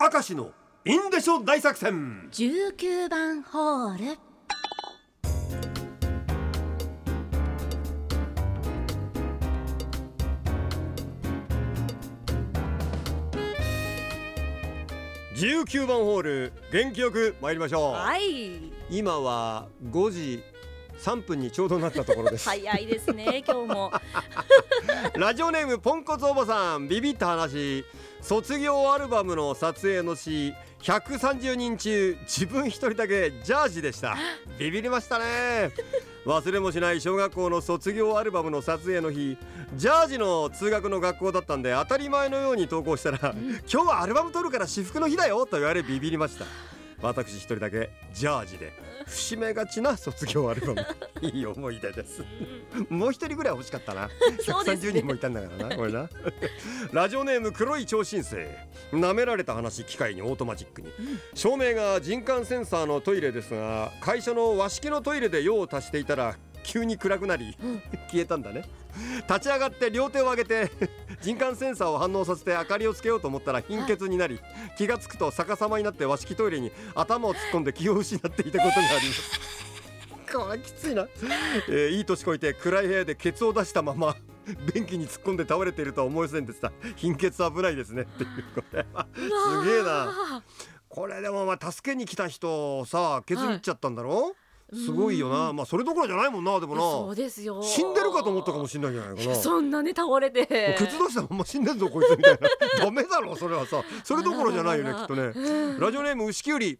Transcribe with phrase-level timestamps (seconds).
[0.00, 0.52] 明石の
[0.84, 2.28] インデショ大作戦。
[2.30, 4.18] 19番ホール。
[15.34, 18.70] 19番ホール元気よく参りましょう、はい。
[18.88, 20.44] 今は5時
[21.00, 22.48] 3分にちょうどなったところです。
[22.48, 23.92] 早いですね今日も。
[25.18, 27.84] ラジオネームポンコツおばさんビビった話
[28.20, 34.16] 卒業アルバムの撮影のし130人中自分一人だけジャージでした。
[34.58, 35.72] ビビりましたね。
[36.26, 39.38] 忘れもしない小学校の卒業アルバムの撮影の日
[39.76, 43.18] ジャージの通学の学校だったんで当たり前のように投稿したら、
[43.72, 46.44] 今日はアルバム撮るから私服の日だよと言われビビりました
[47.00, 48.72] 私一人だけジャージで
[49.06, 50.86] 節目がちな卒業アルバム。
[51.22, 52.22] いい思い出です。
[52.90, 54.08] もう一人ぐらい欲しかったな。
[54.08, 54.92] 130そうですね。
[55.00, 56.08] 人もいたんだからなこれな。
[56.92, 58.36] ラジオネーム黒い超新星。
[58.92, 60.88] 舐められた話機械にオートマチックに、
[61.34, 67.56] 照明が人感センサーのトイレですが会社の和式のトイレで用を足していたら急に暗くなり、
[68.10, 68.64] 消えたんだね。
[69.28, 70.70] 立ち上がって両手を上げて
[71.20, 74.40] 人感センサーを反応させて明かりをつけようと思ったら貧血になり
[74.76, 79.40] 気がつくと逆さまになって和式トイレに頭を突っ込んで気を失っていたことがあります。
[80.32, 81.08] これきついな、
[81.68, 84.14] えーいい年こいて暗い部屋でケツを出したまま
[84.74, 86.70] 便器に突っ込んで倒れているとは思いませんでした。
[86.96, 88.02] 貧血危ないですね。
[88.02, 90.42] っていうこれはすげえな。
[90.88, 94.34] これでもまあ助けに来た人をさ削りっちゃったんだろ、
[94.72, 95.52] すごいよな。
[95.52, 97.62] まあそれどころじゃないもんなでもそうなですよ。
[97.62, 99.34] 死んでるかと思ったかもしれないじゃないかな。
[99.34, 100.46] そんなね倒れて。
[100.78, 102.48] ケツ出したまま死んでんぞこいつみたいな。
[102.84, 103.82] ダメだろそれはさ。
[104.04, 105.32] それどころじゃないよねきっとね。
[105.78, 106.78] ラジオネーム牛きゅうり。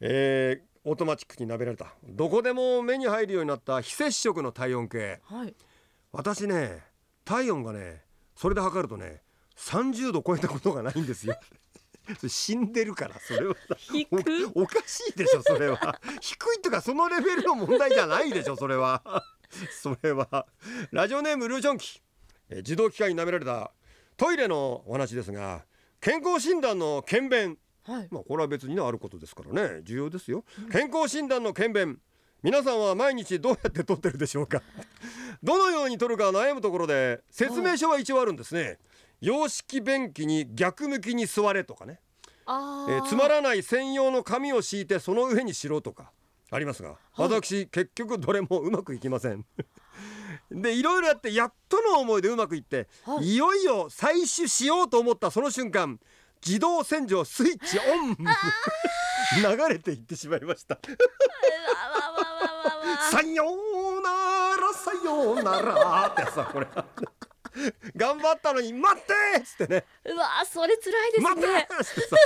[0.00, 1.92] えーオートマチックに舐められた。
[2.08, 5.20] どこでも目に入るようになった非接触の体温計。
[5.24, 5.54] はい。
[6.12, 6.82] 私ね
[7.26, 8.02] 体温がね
[8.34, 9.22] それで測るとね
[9.56, 11.36] 30度超えたことがないんですよ
[12.28, 13.56] 死んでるからそれは。
[14.54, 16.00] おおかしいでしょそれは。
[16.20, 19.24] 低いとかそのレベルの問題じゃないでしょそれは。
[19.70, 20.46] それは。
[20.92, 22.00] ラジオネームルージョンキ。
[22.48, 23.72] えー自動機械に舐められた。
[24.16, 25.64] トイレのお話ですが
[26.00, 27.58] 健康診断の検便。
[27.84, 28.08] はい。
[28.10, 29.82] まあこれは別にねあることですからね。
[29.82, 30.44] 重要ですよ。
[30.70, 32.00] 健康診断の検便
[32.42, 34.62] 皆さんは毎日どうやって取ってるでしょうか？
[35.42, 38.78] どのように取るか悩むところで説明書は一応あるんですね。
[39.20, 42.00] 洋式便器に逆向きに座れとかね。
[42.46, 46.10] あえーつまらない専用の紙を敷いてその上にしろとか
[46.50, 49.44] ありますが、私結局どれもうまくいきません。
[50.50, 53.24] でいろいろやってやっとの思いでうまくいって、はい。
[53.26, 56.00] い、よいよ採取しようと思ったその瞬間
[56.44, 58.16] 自動洗浄スイッチオン。
[59.42, 60.76] 流れていってしまいました
[63.10, 66.66] さようならさようならってさこれ。
[67.96, 69.84] 頑張ったのに待ってっつってね。
[70.04, 72.16] うわそれ辛いです待ってねっつってさ。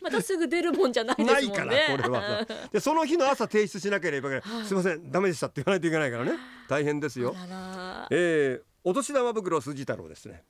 [0.00, 1.40] またすぐ出るもんじゃないですもんね。
[1.40, 2.68] ないからこれはさ。
[2.72, 6.32] でその日の朝提出しなければいけない、すいませんダメでしたって言わないといけないからね。
[6.68, 7.34] 大変ですよ。
[7.36, 8.08] あらら。
[8.10, 10.44] えー、お年玉袋筋太郎ですね。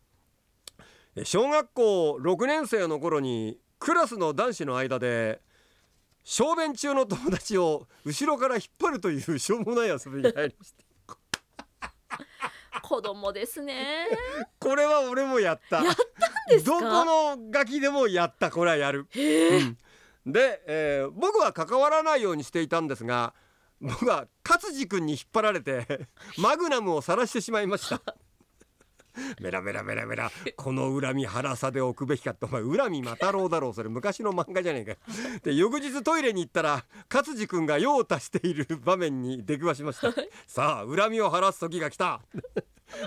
[1.16, 5.40] え小学校6年生の頃にクラスの男子の間で
[6.30, 10.74] 小便中の友達を後ろから引っ張るというしょうもない遊びに入りまし
[12.70, 12.80] た。
[12.82, 14.06] 子供ですね。
[14.60, 15.82] これは俺もやった。
[15.82, 16.04] やったん
[16.50, 16.70] ですか？
[16.70, 19.06] どこのガキでもやったこれはやる。
[19.14, 20.30] うん。
[20.30, 23.32] で、えー僕は関わらないようにしていたんですが
[23.80, 28.02] 僕は勝地君に引っ張られてマグナムを晒してしまいました
[29.40, 30.30] メラメラメラメラ。
[30.56, 32.46] この恨み腹さで置くべきかって。
[32.46, 33.74] お前恨みまたろうだろう。
[33.74, 35.00] それ昔の漫画じゃねえか
[35.42, 40.12] で翌日トイレに行ったら勝地君が用を足している場面に出くわしました。
[40.46, 42.20] さあ恨みを晴らす時が来た。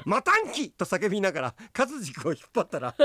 [0.06, 2.96] マタンキと叫びながら勝地君を引っ張ったら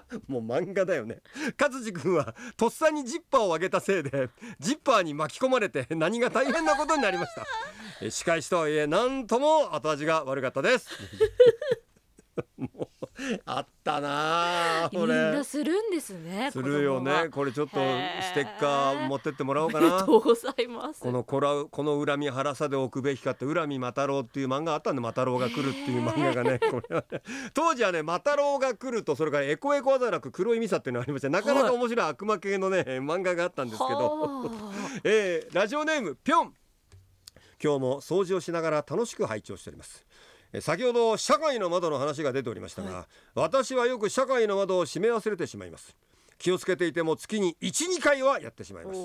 [0.26, 1.20] もう漫画だよね。
[1.58, 4.28] 勝地君はとっさにジッパーを上げたせいで
[4.58, 7.46] ジッパーに巻き込まれて何が大変なことになりました。
[8.02, 10.90] え仕返しとはいえ何とも後味が悪かったです
[13.44, 15.14] あったなあみこれ。
[15.14, 17.28] んなするんですねするよね。
[17.30, 20.02] これちょっとステッカー持ってってもらおうかな。
[20.04, 21.00] とうございます？
[21.00, 27.22] このこらこの恨み腹さで置くべきかって恨みマタロウっていう漫画あったんでマタロウが来るっていう漫画がねこれはね。
[27.54, 34.20] 当時はねマタロウが来るとそれからエコエコアザラク黒いミサっていうのがありましてなかなか面白い悪魔系のね漫画があったんですけど。
[34.20, 34.50] は
[35.04, 36.54] えーラジオネームぴょん。
[37.62, 40.04] 今日も掃除をしながら楽しく拝聴しております。
[40.08, 40.16] えー
[40.60, 45.94] 先ほど社会の窓の話が出ておりましたが、私はよく社会の窓を閉め忘れてしまいます。
[46.38, 49.00] 気をつけていても月に12回はやってしまいあます。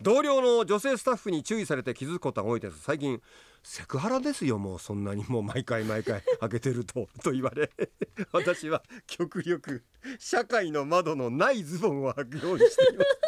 [0.00, 2.80] 同僚の女性スタッフに注意されて気づくことが多いです。
[2.82, 3.20] 最近
[3.62, 4.78] セクハラですよもう。
[4.80, 7.70] そんなにもう毎回毎回 開けてるとと言われ。
[8.32, 9.84] 私は極力
[10.18, 13.18] 社会の窓のないズボンを履くようにしています。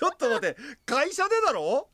[0.00, 1.88] ちょっと待って会社でだろ？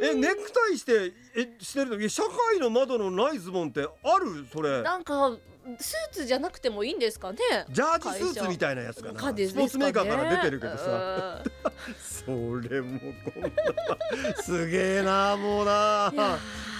[0.00, 3.86] えネクタイしてえしてる時社会の窓のないズボンってあ
[4.18, 4.46] る？
[4.52, 4.82] それ。
[4.82, 5.36] なんか
[5.78, 7.38] スーツじゃなくてもいいんですかね？
[7.70, 9.20] ジャージスーツみたいなやつかな。
[9.20, 11.42] かですスポーツメーカーから出てるけどうさ。
[11.42, 11.42] ん
[12.00, 12.26] そ
[12.68, 13.06] れもこ
[13.40, 14.42] んな。
[14.42, 16.12] すげえなもうな。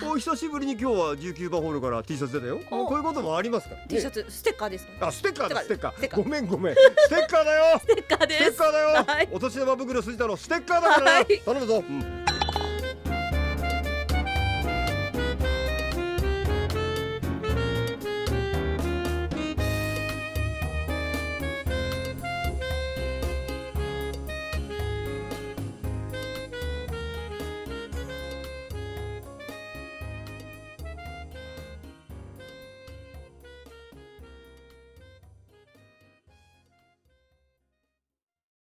[0.03, 2.59] お久しぶりに今日は19番ホールから T シャツ出たよ。
[2.71, 2.87] お。
[2.87, 4.93] こういうこともありますから、ね、T シャツステッカーですか？
[4.93, 6.17] ねあステッカーだステッカー。
[6.17, 6.75] ごめんごめん。
[6.75, 7.79] ステッカーだよ。
[7.85, 8.45] ステッカーです。
[8.45, 9.29] ステッカーだよ、はい。
[9.31, 11.11] お年玉袋筋太郎ステッカーだから。
[11.21, 11.41] よ、はい。
[11.45, 12.20] 頼むぞ、うん